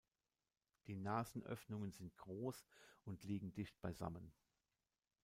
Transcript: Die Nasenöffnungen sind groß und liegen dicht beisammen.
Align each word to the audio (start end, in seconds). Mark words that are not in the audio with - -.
Die 0.87 0.95
Nasenöffnungen 0.95 1.91
sind 1.91 2.17
groß 2.17 2.65
und 3.03 3.23
liegen 3.23 3.53
dicht 3.53 3.79
beisammen. 3.81 4.33